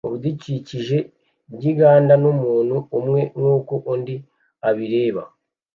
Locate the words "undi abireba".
3.93-5.23